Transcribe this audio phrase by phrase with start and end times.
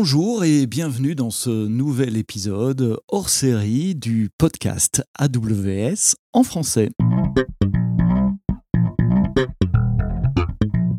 [0.00, 6.90] Bonjour et bienvenue dans ce nouvel épisode hors série du podcast AWS en français.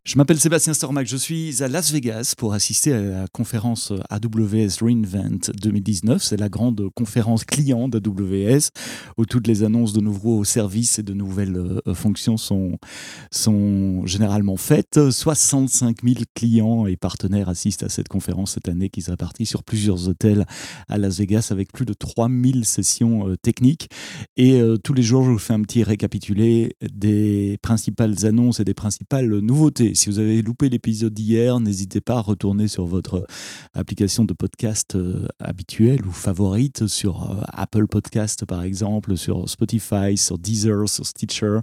[0.10, 4.82] Je m'appelle Sébastien Stormac, je suis à Las Vegas pour assister à la conférence AWS
[4.82, 6.24] Reinvent 2019.
[6.24, 8.72] C'est la grande conférence client d'AWS
[9.18, 12.80] où toutes les annonces de nouveaux services et de nouvelles euh, fonctions sont,
[14.06, 15.12] généralement faites.
[15.12, 19.64] 65 000 clients et partenaires assistent à cette conférence cette année qui se répartit sur
[19.64, 20.48] plusieurs hôtels
[20.88, 23.90] à Las Vegas avec plus de 3000 sessions euh, techniques.
[24.38, 28.66] Et euh, tous les jours, je vous fais un petit récapitulé des principales annonces et
[28.66, 33.28] des principales nouveautés si vous avez loupé l'épisode d'hier, n'hésitez pas à retourner sur votre
[33.74, 40.16] application de podcast euh, habituelle ou favorite, sur euh, Apple Podcast par exemple, sur Spotify,
[40.16, 41.60] sur Deezer, sur Stitcher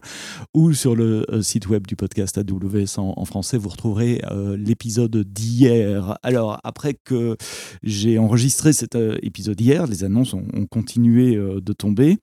[0.53, 3.57] ou sur le euh, site web du podcast AWS en, français.
[3.57, 4.21] Vous retrouverez
[4.59, 6.19] l'épisode d'hier.
[6.23, 7.37] Alors, après que
[7.83, 12.19] j'ai enregistré cet épisode d'hier, les annonces ont continué de tomber.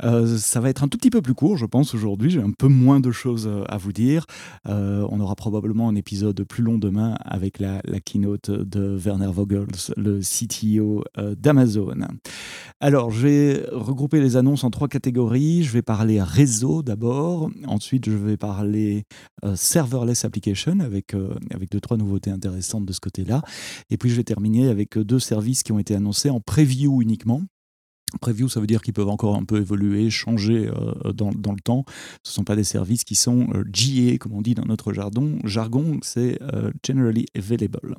[0.00, 2.30] ça va être un tout petit peu plus court, je pense, aujourd'hui.
[2.30, 4.26] J'ai un peu moins de choses à vous dire.
[4.64, 9.66] on aura probablement probablement un épisode plus long demain avec la, keynote de Werner Vogels,
[9.96, 11.96] le CTO euh, d'Amazon.
[12.78, 15.64] Alors, je vais regrouper les annonces en trois catégories.
[15.64, 17.50] Je vais parler réseau d'abord.
[17.66, 19.02] Ensuite, je vais parler
[19.44, 23.42] euh, serverless application avec, euh, avec deux, trois nouveautés intéressantes de ce côté-là.
[23.90, 27.42] Et puis, je vais terminer avec deux services qui ont été annoncés en preview uniquement.
[28.20, 31.60] Preview, ça veut dire qu'ils peuvent encore un peu évoluer, changer euh, dans, dans, le
[31.60, 31.84] temps.
[32.22, 35.38] Ce ne sont pas des services qui sont euh, comme on dit dans notre jargon.
[35.44, 37.96] Jargon, c'est euh, Generally Available.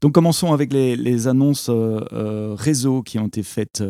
[0.00, 3.82] Donc commençons avec les, les annonces réseau qui ont été faites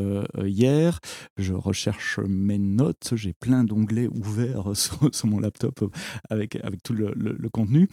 [0.45, 1.01] hier.
[1.37, 3.13] Je recherche mes notes.
[3.15, 5.93] J'ai plein d'onglets ouverts sur, sur, mon laptop
[6.31, 7.89] avec, avec tout le, le, contenu.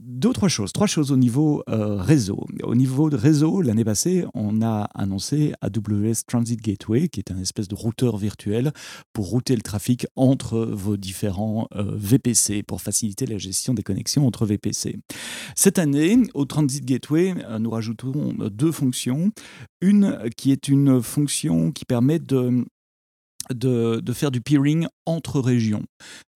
[0.00, 0.72] deux, trois choses.
[0.72, 2.46] Trois choses au niveau réseau.
[2.62, 7.38] Au niveau de réseau, l'année passée, on a annoncé AWS Transit Gateway, qui est un
[7.38, 8.72] espèce de routeur virtuel
[9.12, 14.26] pour router le trafic entre vos différents euh, VPC, pour faciliter la gestion des connexions
[14.26, 14.98] entre VPC.
[15.54, 19.30] Cette année, au Transit Gateway, euh, nous rajoutons deux fonctions.
[19.80, 22.64] Une qui est une fonction qui permet de
[23.50, 25.82] de, faire du peering entre régions.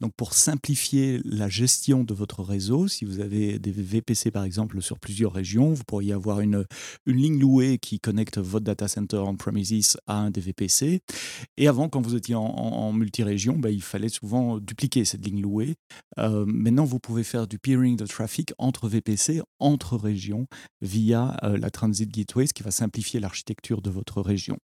[0.00, 4.80] Donc pour simplifier la gestion de votre réseau, si vous avez des VPC par exemple
[4.82, 6.64] sur plusieurs régions, vous pourriez avoir une,
[7.06, 11.00] une ligne louée qui connecte votre data center on premises à un des VPC.
[11.56, 15.74] Et avant, quand vous étiez en, multi-région, bah, il fallait souvent dupliquer cette ligne louée.
[16.18, 20.46] Euh, maintenant, vous pouvez faire du peering de trafic entre VPC, entre régions,
[20.80, 24.58] via euh, la Transit Gateway, ce qui va simplifier l'architecture de votre région.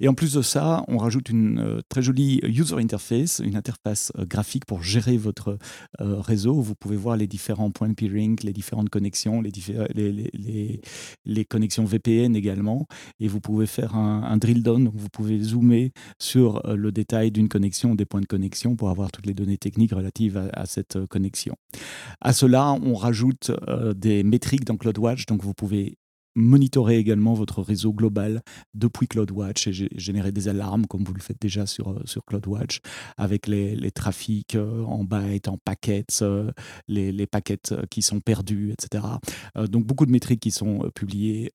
[0.00, 4.12] Et en plus de ça, on rajoute une euh, très jolie user interface, une interface
[4.18, 5.56] euh, graphique pour gérer votre
[6.02, 6.60] euh, réseau.
[6.60, 9.50] Vous pouvez voir les différents points de peering, les différentes connexions, les,
[9.94, 10.80] les,
[11.24, 12.86] les, connexions VPN également.
[13.18, 17.48] Et vous pouvez faire un, drill down, donc vous pouvez zoomer sur le détail d'une
[17.48, 21.56] connexion, des points de connexion pour avoir toutes les données techniques relatives à, cette connexion.
[22.20, 23.52] À cela, on rajoute
[23.96, 25.96] des métriques dans CloudWatch, donc vous pouvez
[26.36, 28.42] monitorer également votre réseau global
[28.74, 32.80] depuis CloudWatch et générer des alarmes comme vous le faites déjà sur, euh, sur CloudWatch
[33.16, 36.52] avec les, les trafics euh, en bytes, en paquets, euh,
[36.86, 37.58] les, les paquets
[37.90, 39.04] qui sont perdus, etc.
[39.70, 41.50] Donc beaucoup de métriques qui sont publiées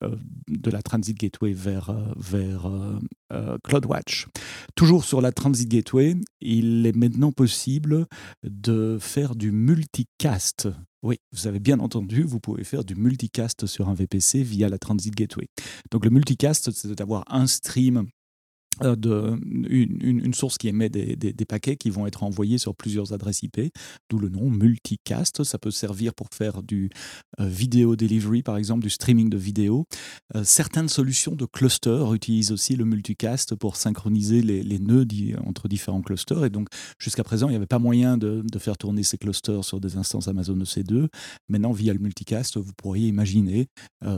[0.48, 2.68] de la Transit Gateway vers, vers
[3.62, 4.26] CloudWatch.
[4.74, 8.06] Toujours sur la Transit Gateway, il est maintenant possible
[8.42, 10.68] de faire du multicast
[11.02, 14.78] oui, vous avez bien entendu, vous pouvez faire du multicast sur un VPC via la
[14.78, 15.48] Transit Gateway.
[15.90, 18.06] Donc le multicast, c'est d'avoir un stream
[18.80, 23.60] de, une, source qui émet des, paquets qui vont être envoyés sur plusieurs adresses IP,
[24.08, 25.44] d'où le nom multicast.
[25.44, 26.90] Ça peut servir pour faire du
[27.40, 29.86] euh, vidéo delivery, par exemple, du streaming de vidéo.
[30.34, 35.06] Euh, certaines solutions de cluster utilisent aussi le multicast pour synchroniser les, nœuds
[35.46, 36.44] entre différents clusters.
[36.44, 36.68] Et donc,
[36.98, 40.28] jusqu'à présent, il n'y avait pas moyen de, faire tourner ces clusters sur des instances
[40.28, 41.08] Amazon EC2.
[41.48, 43.66] Maintenant, via le multicast, vous pourriez imaginer,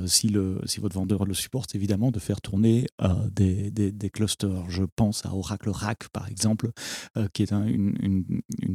[0.07, 2.87] si, le, si votre vendeur le supporte, évidemment, de faire tourner
[3.33, 6.71] des clusters je pense à Oracle RAC, par exemple,
[7.17, 8.25] euh, qui est une,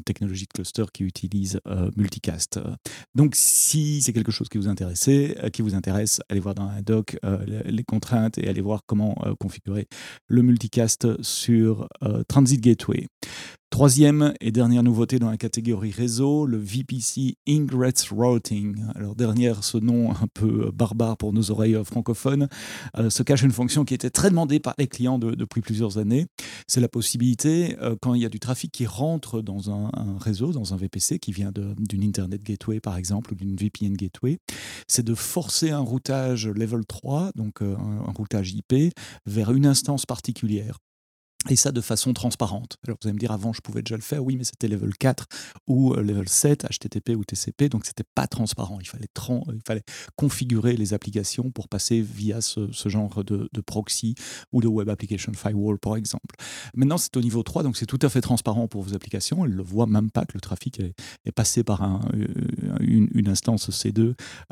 [0.05, 2.59] technologie de cluster qui utilise euh, multicast.
[3.15, 6.67] Donc, si c'est quelque chose qui vous intéresse, euh, qui vous intéresse, allez voir dans
[6.67, 9.87] un doc les contraintes et allez voir comment configurer
[10.27, 11.87] le multicast sur
[12.27, 13.07] Transit Gateway.
[13.69, 18.83] Troisième et dernière nouveauté dans la catégorie réseau, le VPC Ingress Routing.
[18.95, 22.49] Alors derrière ce nom un peu barbare pour nos oreilles francophones,
[22.97, 26.25] euh, se cache une fonction qui était très demandée par les clients depuis plusieurs années.
[26.67, 30.51] C'est la possibilité, euh, quand il y a du trafic qui rentre dans un, réseau,
[30.51, 34.39] dans un VPC qui vient d'une Internet Gateway par exemple ou d'une VPN Gateway,
[34.87, 38.93] c'est de forcer un routage level 3, donc euh, un routage IP,
[39.27, 40.79] vers une instance particulière
[41.47, 42.77] et ça de façon transparente.
[42.85, 44.93] Alors vous allez me dire, avant je pouvais déjà le faire, oui, mais c'était level
[44.97, 45.25] 4
[45.67, 48.79] ou euh, level 7, HTTP ou TCP, donc c'était pas transparent.
[48.81, 49.07] Il fallait,
[49.53, 49.83] il fallait
[50.17, 54.15] configurer les applications pour passer via ce, genre de, proxy
[54.51, 56.35] ou de Web Application Firewall, par exemple.
[56.73, 59.45] Maintenant, c'est au niveau 3, donc c'est tout à fait transparent pour vos applications.
[59.45, 62.25] Elles ne voient même pas que le trafic est, passé par euh,
[62.81, 63.99] une, instance C2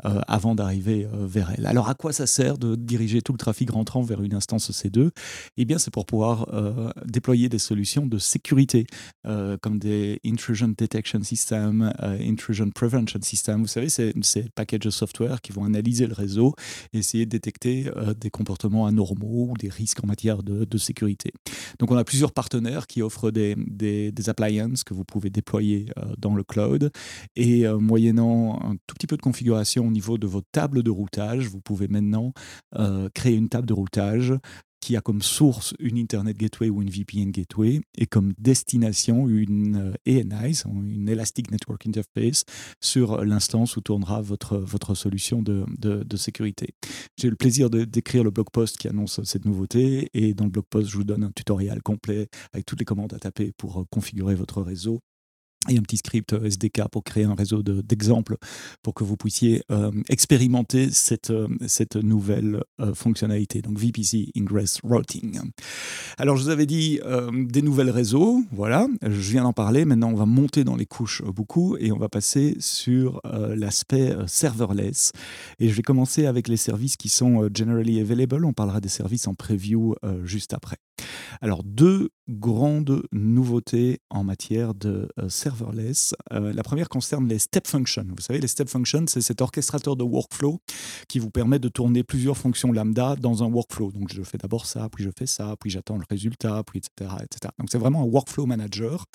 [0.04, 1.66] euh, avant d'arriver vers elle.
[1.66, 5.10] Alors à quoi ça sert de diriger tout le trafic rentrant vers une instance C2
[5.56, 8.86] Eh bien, c'est pour pouvoir euh, déployer des solutions de sécurité,
[9.26, 13.62] euh, comme des Intrusion Detection System, euh, Intrusion Prevention System.
[13.62, 16.54] Vous savez, c'est ces packages de software qui vont analyser le réseau
[16.92, 21.32] et essayer de détecter des comportements anormaux ou des risques en matière de, sécurité.
[21.78, 25.86] Donc, on a plusieurs partenaires qui offrent des, des, appliances que vous pouvez déployer
[26.18, 26.90] dans le cloud
[27.36, 31.48] et moyennant un tout petit peu de configuration au niveau de votre table de routage,
[31.48, 32.32] vous pouvez maintenant
[33.14, 34.34] créer une table de routage
[34.80, 39.94] qui a comme source une Internet Gateway ou une VPN Gateway et comme destination une
[40.06, 42.44] ENI, euh, une Elastic Network Interface,
[42.80, 46.74] sur l'instance où tournera votre, votre solution de, de, sécurité.
[47.16, 50.64] J'ai le plaisir d'écrire le blog post qui annonce cette nouveauté et dans le blog
[50.68, 54.34] post, je vous donne un tutoriel complet avec toutes les commandes à taper pour configurer
[54.34, 55.00] votre réseau
[55.68, 58.36] et un petit script euh, SDK pour créer un réseau d'exemples
[58.82, 62.62] pour que vous puissiez euh, expérimenter cette, euh, cette nouvelle
[62.94, 65.40] fonctionnalité, donc VPC Ingress Routing.
[66.16, 67.00] Alors, je vous avais dit
[67.32, 71.22] des nouvelles réseaux, voilà, je viens d'en parler, maintenant on va monter dans les couches
[71.22, 75.12] beaucoup et on va passer sur l'aspect serverless.
[75.58, 79.26] Et je vais commencer avec les services qui sont generally available, on parlera des services
[79.26, 79.94] en preview
[80.24, 80.78] juste après.
[81.40, 86.14] Alors, deux grandes nouveautés en matière de euh, serverless.
[86.32, 88.04] Euh, la première concerne les step functions.
[88.08, 90.60] Vous savez, les step functions, c'est cet orchestrateur de workflow
[91.08, 93.92] qui vous permet de tourner plusieurs fonctions lambda dans un workflow.
[93.92, 97.10] Donc, je fais d'abord ça, puis je fais ça, puis j'attends le résultat, puis etc.
[97.22, 97.52] etc.
[97.58, 99.06] Donc, c'est vraiment un workflow manager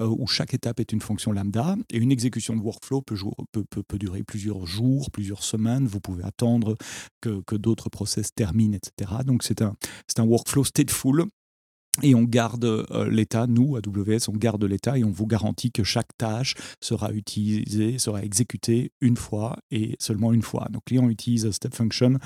[0.00, 3.16] euh, où chaque étape est une fonction lambda et une exécution de workflow peut,
[3.98, 5.86] durer plusieurs jours, plusieurs semaines.
[5.86, 6.76] Vous pouvez attendre
[7.20, 9.12] que, que d'autres process terminent, etc.
[9.24, 9.74] Donc, c'est un,
[10.18, 11.25] un workflow stateful
[12.02, 15.82] et on garde euh, l'état, nous, AWS, on garde l'état et on vous garantit que
[15.82, 20.68] chaque tâche sera utilisée, sera exécutée une fois et seulement une fois.
[20.70, 22.18] Donc, client utilise Step Function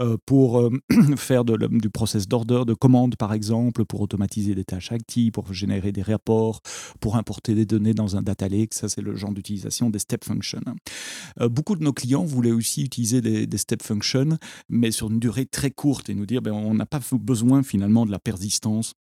[0.00, 0.70] euh, pour euh,
[1.16, 5.92] faire du process d'order, de commande par exemple, pour automatiser des tâches actives, pour générer
[5.92, 6.60] des rapports,
[7.00, 8.74] pour importer des données dans un data lake.
[8.74, 10.60] Ça, c'est le genre d'utilisation des Step Functions.
[11.50, 14.38] beaucoup de nos clients voulaient aussi utiliser des, Step Functions,
[14.68, 18.06] mais sur une durée très courte et nous dire ben, on n'a pas besoin finalement
[18.06, 18.94] de la persistance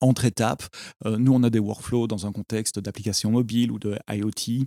[0.00, 0.64] entre étapes.
[1.04, 4.66] Euh, nous, on a des workflows dans un contexte d'application mobile ou de IoT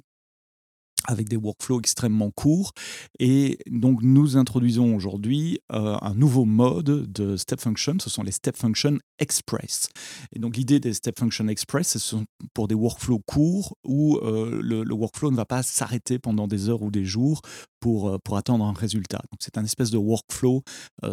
[1.09, 2.73] avec des workflows extrêmement courts.
[3.19, 7.97] Et donc, nous introduisons aujourd'hui euh, un nouveau mode de Step Function.
[7.99, 9.89] Ce sont les Step Function Express.
[10.33, 14.59] Et donc, l'idée des Step Function Express, ce sont pour des workflows courts où euh,
[14.61, 17.41] le, workflow ne va pas s'arrêter pendant des heures ou des jours
[17.79, 19.21] pour, euh, pour attendre un résultat.
[19.39, 20.63] C'est un espèce de workflow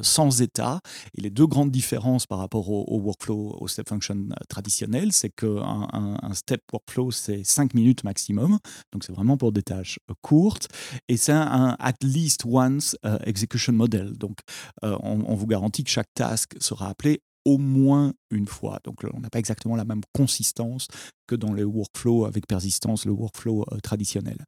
[0.02, 0.80] sans état.
[1.16, 5.88] Et les deux grandes différences par rapport au, workflow, au Step Function traditionnel, c'est qu'un
[5.92, 8.58] un, step workflow, c'est 5 minutes maximum.
[8.92, 10.68] Donc, c'est vraiment pour des tâches courtes.
[11.08, 14.16] Et c'est un, at least once execution model.
[14.18, 14.38] Donc,
[14.82, 18.80] on, on vous garantit que chaque task sera appelé au moins une fois.
[18.84, 20.88] Donc on n'a pas exactement la même consistance
[21.26, 24.38] que dans le workflow avec persistance, le workflow euh, traditionnel.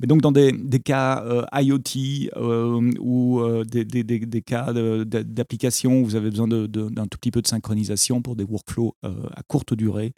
[0.00, 0.52] Mais donc dans des,
[0.84, 7.06] cas euh, IoT euh, ou des, des, des, cas d'application où vous avez besoin d'un
[7.06, 10.12] tout petit peu de synchronisation pour des workflows à courte durée,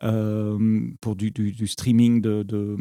[0.00, 2.76] pour du, streaming, de,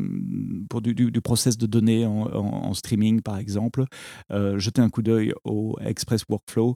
[0.69, 3.85] pour du, process de données en, en, streaming par exemple,
[4.29, 6.75] jetez un coup d'œil au Express Workflow.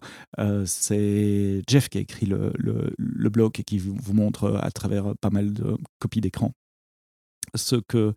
[0.65, 5.15] C'est Jeff qui a écrit le, le, le blog et qui vous montre à travers
[5.19, 6.51] pas mal de copie d'écran
[7.55, 8.13] ce que euh,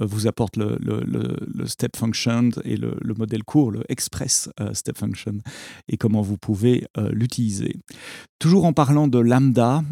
[0.00, 5.38] vous apporte le, step function et le, modèle court, le express euh, step function,
[5.88, 7.76] et comment vous pouvez euh, l'utiliser.
[8.38, 9.82] Toujours en parlant de lambda,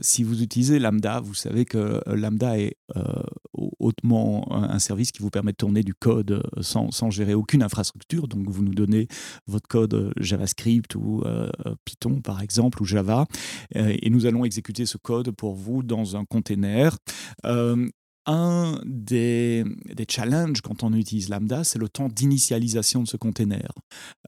[0.00, 2.76] si vous utilisez lambda, vous savez que lambda est
[3.80, 8.28] hautement un service qui vous permet de tourner du code sans, sans gérer aucune infrastructure.
[8.28, 9.08] Donc vous nous donnez
[9.46, 11.22] votre code JavaScript ou
[11.84, 13.26] Python par exemple ou Java
[13.74, 16.96] et nous allons exécuter ce code pour vous dans un container
[18.26, 23.72] un des, des, challenges quand on utilise Lambda, c'est le temps d'initialisation de ce container.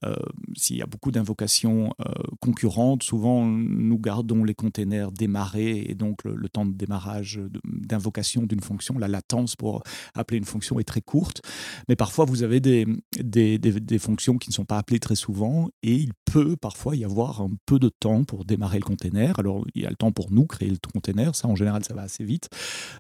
[0.05, 0.15] Euh,
[0.57, 6.25] s'il y a beaucoup d'invocations euh, concurrentes, souvent nous gardons les containers démarrés et donc
[6.25, 9.83] le, temps de démarrage d'invocation d'une fonction, la latence pour
[10.15, 11.43] appeler une fonction est très courte.
[11.89, 12.87] Mais parfois vous avez des,
[13.19, 17.05] des, des, fonctions qui ne sont pas appelées très souvent et il peut parfois y
[17.05, 19.39] avoir un peu de temps pour démarrer le container.
[19.39, 21.95] Alors il y a le temps pour nous créer le container, ça en général ça
[21.95, 22.49] va assez vite.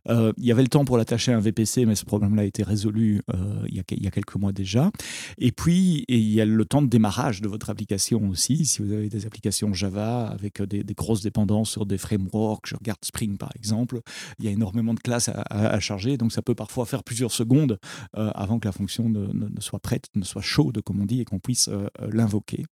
[0.08, 2.44] Euh, il y avait le temps pour l'attacher à un VPC, mais ce problème-là a
[2.44, 3.22] été résolu
[3.68, 4.90] il, y a, il, y a, quelques mois déjà.
[5.38, 8.66] Et puis il y a le temps de démarrage de votre application aussi.
[8.66, 12.76] Si vous avez des applications Java avec euh, des, grosses dépendances sur des frameworks, je
[12.76, 14.00] regarde Spring par exemple,
[14.38, 17.78] il y a énormément de classes à, charger, donc ça peut parfois faire plusieurs secondes
[18.16, 21.24] euh, avant que la fonction ne, soit prête, ne soit chaude, comme on dit, et
[21.24, 22.64] qu'on puisse euh, l'invoquer.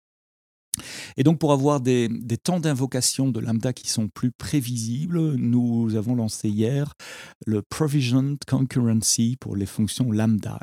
[1.17, 2.09] Et donc pour avoir des,
[2.43, 6.93] temps d'invocation de Lambda qui sont plus prévisibles, nous avons lancé hier
[7.45, 10.59] le Provisioned Concurrency pour les fonctions Lambda,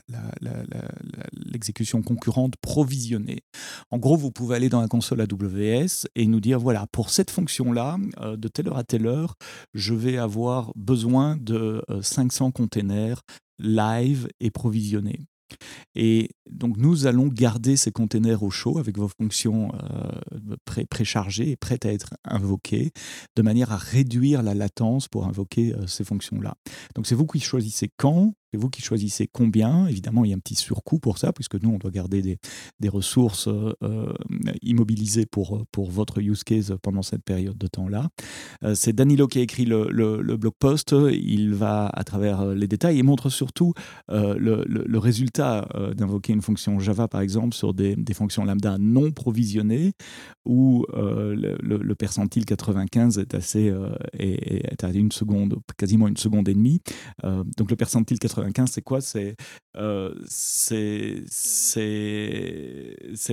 [1.33, 3.43] l'exécution concurrente provisionnée.
[3.91, 7.31] En gros, vous pouvez aller dans la console AWS et nous dire, voilà, pour cette
[7.31, 9.35] fonction-là, euh, de telle heure à telle heure,
[9.75, 13.23] je vais avoir besoin de 500 euh, containers
[13.59, 15.27] live et provisionnés.
[15.95, 20.57] Et donc nous allons garder ces containers au chaud avec vos fonctions euh,
[20.91, 22.93] préchargées et prêtes à être invoquées,
[23.37, 26.55] de manière à réduire la latence pour invoquer euh, ces fonctions-là.
[26.95, 29.87] Donc c'est vous qui choisissez quand, vous qui choisissez combien.
[29.87, 32.89] Évidemment, il y a un petit surcoût pour ça, puisque nous, on doit garder des,
[32.89, 34.13] ressources euh,
[34.63, 38.09] immobilisées pour, pour votre use case pendant cette période de temps-là.
[38.75, 40.95] c'est Danilo qui a écrit le, blog post.
[41.13, 43.75] Il va à travers les détails et montre surtout
[44.09, 49.93] le, résultat d'invoquer une fonction Java, par exemple, sur des, fonctions lambda non provisionnées,
[50.45, 56.49] où euh, le, percentile 95 est, assez, euh, est, à une seconde, quasiment une seconde
[56.49, 56.81] et demie.
[57.25, 59.01] Euh, donc le percentile 95, c'est quoi?
[59.01, 59.37] C'est
[60.29, 61.25] c'est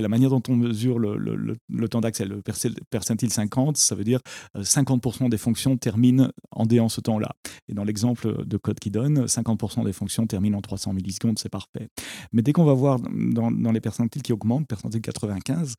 [0.00, 2.24] la manière dont on mesure le, le temps d'accès.
[2.24, 2.42] Le
[2.90, 4.20] percentile 50, ça veut dire
[4.56, 7.34] 50% des fonctions terminent en D en ce temps-là.
[7.68, 11.48] Et dans l'exemple de code qui donne, 50% des fonctions terminent en 300 millisecondes, c'est
[11.48, 11.88] parfait.
[12.32, 15.74] Mais dès qu'on va voir dans, les percentiles qui augmentent, percentile 95,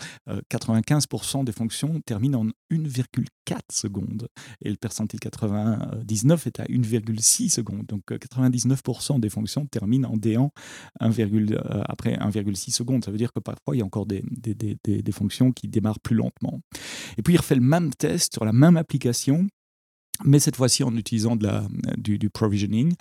[0.50, 4.28] 95% euh, des fonctions terminent en 1,4 secondes.
[4.62, 7.86] Et le percentile 99 est à 1,6 secondes.
[7.86, 10.52] Donc 99% des fonctions terminent en déant
[11.00, 13.04] 1, euh, après 1,6 secondes.
[13.04, 16.00] Ça veut dire que parfois, il y a encore des, des, des fonctions qui démarrent
[16.00, 16.62] plus lentement.
[17.18, 19.48] Et puis, il refait le même test sur la même application
[20.24, 21.68] mais cette fois-ci en utilisant de la,
[21.98, 22.94] du, provisioning,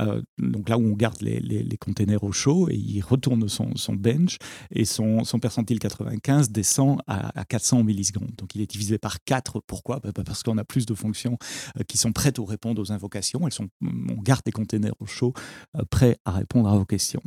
[0.00, 3.76] euh, donc là où on garde les, les, containers au chaud, et il retourne son,
[3.76, 4.38] son bench,
[4.70, 8.32] et son, son, percentile 95 descend à, 400 millisecondes.
[8.36, 9.62] Donc il est divisé par 4.
[9.66, 10.00] Pourquoi?
[10.00, 11.38] Bah, bah, Parce qu'on a plus de fonctions
[11.78, 13.46] euh, qui sont prêtes à répondre aux invocations.
[13.46, 15.32] Elles sont, on garde des containers au chaud
[15.76, 17.22] euh, prêts à répondre à vos questions.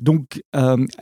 [0.00, 0.42] Donc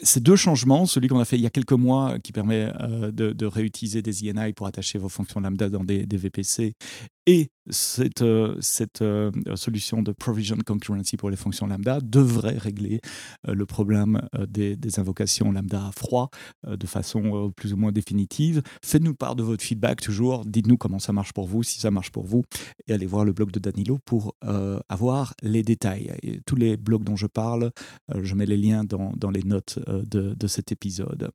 [0.02, 2.72] ces deux changements, celui qu'on a fait il y a quelques mois, qui permet
[3.12, 6.74] de, réutiliser des INI pour attacher vos fonctions lambda dans des VPC,
[7.26, 8.58] et cette, euh,
[9.02, 13.00] euh, solution de provision concurrency pour les fonctions lambda devrait régler
[13.48, 16.28] euh, le problème des, invocations lambda à froid
[16.66, 18.62] de façon plus ou moins définitive.
[18.84, 20.44] Faites-nous part de votre feedback toujours.
[20.44, 22.42] Dites-nous comment ça marche pour vous, si ça marche pour vous,
[22.86, 24.34] et allez voir le blog de Danilo pour
[24.90, 26.12] avoir les détails.
[26.44, 27.70] Tous les blogs dont je parle,
[28.14, 31.30] je mets les liens dans, les notes de, cet épisode.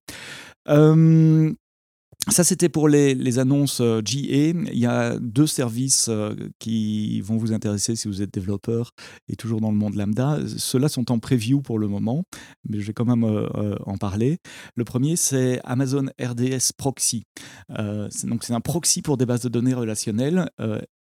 [2.30, 4.52] Ça, c'était pour les, annonces euh, GA.
[4.72, 8.92] Il y a deux services euh, qui vont vous intéresser si vous êtes développeur
[9.30, 10.40] et toujours dans le monde lambda.
[10.58, 12.24] Ceux-là sont en preview pour le moment,
[12.68, 14.38] mais je vais quand même euh, en parler.
[14.76, 17.24] Le premier, c'est Amazon RDS Proxy.
[17.70, 20.50] donc, c'est un proxy pour des bases de données relationnelles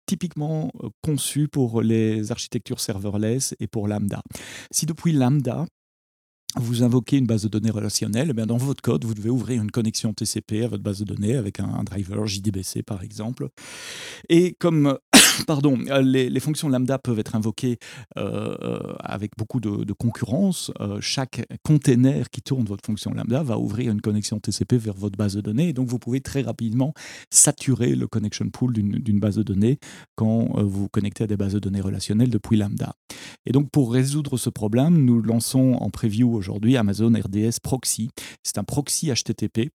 [0.05, 4.21] typiquement conçu pour les architectures serverless et pour Lambda.
[4.71, 5.65] Si depuis Lambda,
[6.57, 9.61] vous invoquez une base de données relationnelle, eh bien dans votre code, vous devez ouvrir
[9.61, 13.49] une connexion TCP à votre base de données avec un, driver JDBC par exemple.
[14.29, 14.97] Et comme
[15.47, 17.77] pardon, les, fonctions lambda peuvent être invoquées
[18.17, 20.71] euh, euh, avec beaucoup de, concurrence.
[20.81, 25.17] Euh, chaque container qui tourne votre fonction lambda va ouvrir une connexion TCP vers votre
[25.17, 25.69] base de données.
[25.69, 26.93] Et donc, vous pouvez très rapidement
[27.29, 29.79] saturer le connection pool d'une base de données
[30.15, 32.93] quand vous vous connectez à des bases de données relationnelles depuis lambda.
[33.45, 38.09] Et donc, pour résoudre ce problème, nous lançons en preview aujourd'hui Amazon RDS Proxy.
[38.43, 39.71] C'est un proxy HTTP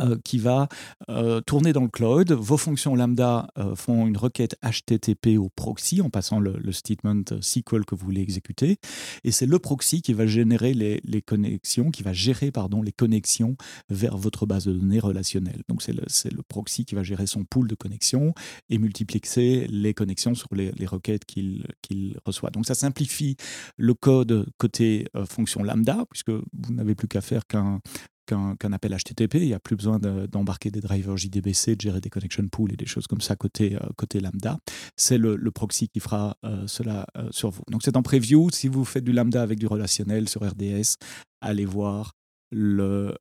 [0.00, 0.68] euh, qui va
[1.08, 2.32] euh, tourner dans le cloud.
[2.32, 7.84] Vos fonctions lambda euh, font une requête HTTP au proxy en passant le, statement SQL
[7.84, 8.78] que vous voulez exécuter.
[9.22, 13.56] Et c'est le proxy qui va générer les, connexions, qui va gérer pardon, les connexions
[13.88, 15.62] vers votre base de données relationnelle.
[15.68, 18.34] Donc c'est le, proxy qui va gérer son pool de connexions
[18.68, 22.50] et multiplier les connexions sur les, requêtes qu'il reçoit.
[22.50, 23.36] Donc ça simplifie
[23.76, 27.80] le code côté fonction lambda, puisque vous n'avez plus qu'à faire qu'un
[28.26, 29.34] qu'un appel HTTP.
[29.36, 32.76] Il n'y a plus besoin d'embarquer des drivers JDBC, de gérer des connection pools et
[32.76, 34.58] des choses comme ça côté, euh, côté Lambda.
[34.96, 37.62] C'est le, proxy qui fera euh, cela euh, sur vous.
[37.70, 38.50] Donc c'est en preview.
[38.50, 40.96] Si vous faites du Lambda avec du relationnel sur RDS,
[41.40, 42.12] allez voir
[42.50, 43.16] le,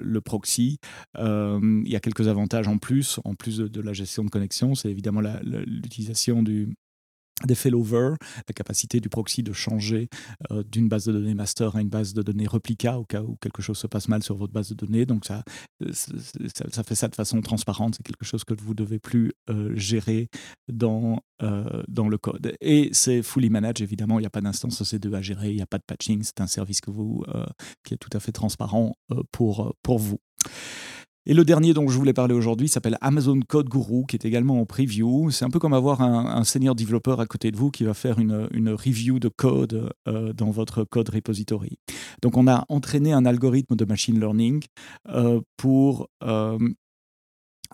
[0.00, 0.78] le proxy.
[1.18, 4.74] il y a quelques avantages en plus, en plus de la gestion de connexion.
[4.74, 6.74] C'est évidemment l'utilisation du,
[7.46, 10.08] des failover, la capacité du proxy de changer
[10.50, 13.36] euh, d'une base de données master à une base de données replica au cas où
[13.40, 15.06] quelque chose se passe mal sur votre base de données.
[15.06, 15.42] Donc ça,
[15.82, 17.96] euh, ça, fait ça de façon transparente.
[17.96, 20.28] C'est quelque chose que vous ne devez plus euh, gérer
[20.70, 21.20] dans,
[21.88, 22.54] dans le code.
[22.60, 24.18] Et c'est fully managed, évidemment.
[24.18, 26.22] Il n'y a pas d'instance EC2 à gérer, il n'y a pas de patching.
[26.22, 27.24] C'est un service que vous,
[27.82, 28.94] qui est tout à fait transparent
[29.32, 30.18] pour, pour vous.
[31.30, 34.60] Et le dernier dont je voulais parler aujourd'hui s'appelle Amazon Code Guru, qui est également
[34.60, 35.30] en preview.
[35.30, 38.18] C'est un peu comme avoir un, senior développeur à côté de vous qui va faire
[38.18, 41.78] une, review de code euh, dans votre code repository.
[42.20, 44.64] Donc on a entraîné un algorithme de machine learning
[45.10, 46.58] euh, pour euh,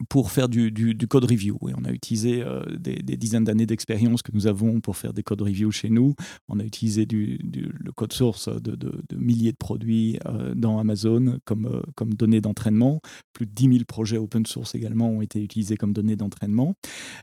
[0.09, 1.59] pour faire du, code review.
[1.69, 5.23] Et on a utilisé euh, des, dizaines d'années d'expérience que nous avons pour faire des
[5.23, 6.15] code review chez nous.
[6.49, 8.77] On a utilisé du, le code source de,
[9.17, 13.01] milliers de produits euh, dans Amazon comme, euh, comme données d'entraînement.
[13.33, 16.75] Plus de 10 000 projets open source également ont été utilisés comme données d'entraînement.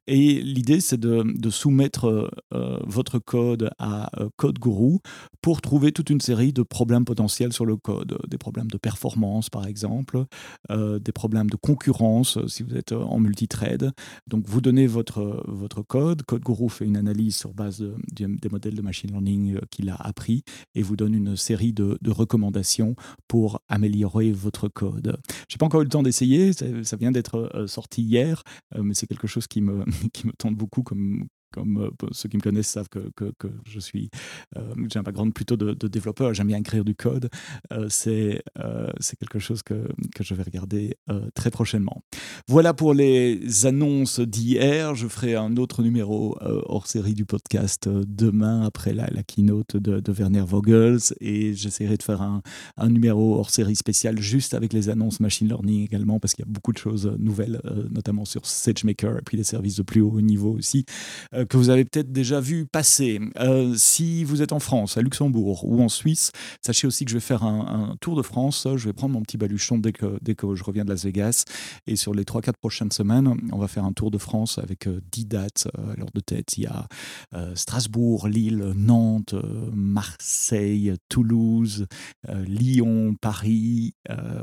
[0.07, 4.97] Et l'idée, c'est de, soumettre votre code à Code Guru
[5.41, 8.17] pour trouver toute une série de problèmes potentiels sur le code.
[8.27, 10.25] Des problèmes de performance, par exemple,
[10.69, 12.39] des problèmes de concurrence.
[12.63, 13.91] Vous êtes en multithread.
[14.27, 18.75] Donc vous donnez votre, votre code, Code Guru fait une analyse sur base des modèles
[18.75, 20.43] de machine learning euh, qu'il a appris
[20.75, 22.95] et vous donne une série de, recommandations
[23.27, 25.17] pour améliorer votre code.
[25.49, 28.43] Je n'ai pas encore eu le temps d'essayer, ça, vient d'être euh, sorti hier,
[28.75, 32.27] euh, mais c'est quelque chose qui me, qui me tente beaucoup comme, comme euh, ceux
[32.27, 34.09] qui me connaissent savent que, que, je suis,
[34.57, 37.29] euh, j'ai un background plutôt de, développeur, j'aime bien écrire du code.
[37.71, 38.41] Euh, c'est
[39.19, 40.97] quelque chose que, que je vais regarder
[41.35, 42.01] très prochainement.
[42.47, 44.95] Voilà pour les annonces d'hier.
[44.95, 50.11] Je ferai un autre numéro hors série du podcast demain après la, keynote de, de,
[50.11, 52.41] Werner Vogels et j'essaierai de faire un,
[52.77, 56.47] un, numéro hors série spécial juste avec les annonces machine learning également parce qu'il y
[56.47, 60.21] a beaucoup de choses nouvelles, notamment sur SageMaker et puis les services de plus haut
[60.21, 60.85] niveau aussi
[61.45, 63.19] que vous avez peut-être déjà vu passer.
[63.39, 67.15] Euh, si vous êtes en France, à Luxembourg ou en Suisse, sachez aussi que je
[67.15, 68.67] vais faire un, tour de France.
[68.75, 71.45] Je vais prendre mon petit baluchon dès que, dès que je reviens de Las Vegas.
[71.87, 75.21] Et sur les 3-4 prochaines semaines, on va faire un tour de France avec 10
[75.21, 75.67] euh, dates.
[75.95, 76.87] Alors de tête, il y a
[77.55, 79.35] Strasbourg, Lille, Nantes,
[79.73, 81.87] Marseille, Toulouse,
[82.27, 83.93] Lyon, Paris,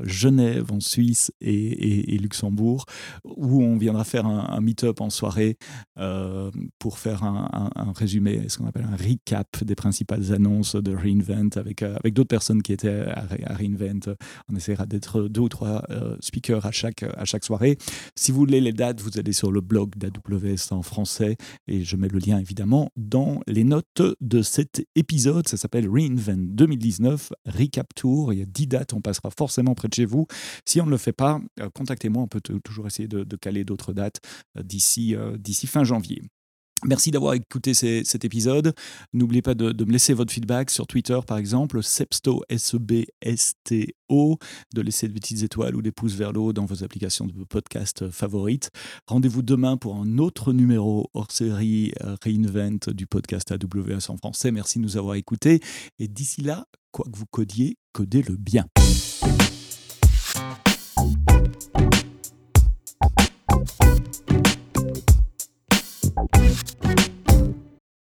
[0.03, 2.87] Genève en Suisse et, Luxembourg,
[3.25, 5.57] où on viendra faire un, un meet-up en soirée
[6.79, 11.57] pour pour faire un, résumé, ce qu'on appelle un recap des principales annonces de Reinvent
[11.57, 14.17] avec, euh, avec d'autres personnes qui étaient à, Reinvent.
[14.49, 17.79] On essaiera d'être deux ou trois euh, speakers à chaque, à chaque soirée.
[18.17, 21.37] Si vous voulez les dates, vous allez sur le blog d'AWS en français
[21.69, 25.47] et je mets le lien évidemment dans les notes de cet épisode.
[25.47, 28.33] Ça s'appelle Reinvent 2019 Recap Tour.
[28.33, 30.27] Il y a 10 dates, on passera forcément près de chez vous.
[30.65, 33.63] Si on ne le fait pas, euh, contactez-moi, on peut toujours essayer de, de caler
[33.63, 34.19] d'autres dates
[34.61, 36.23] d'ici d'ici fin janvier.
[36.85, 38.75] Merci d'avoir écouté cet épisode.
[39.13, 44.39] N'oubliez pas de, me laisser votre feedback sur Twitter, par exemple, Sebsto, S-E-B-S-T-O,
[44.75, 47.45] de laisser de petites étoiles ou des pouces vers le haut dans vos applications de
[47.45, 48.71] podcast favorites.
[49.07, 54.51] Rendez-vous demain pour un autre numéro hors série euh, Reinvent du podcast AWS en français.
[54.51, 55.61] Merci de nous avoir écoutés.
[55.99, 58.65] Et d'ici là, quoi que vous codiez, codez-le bien.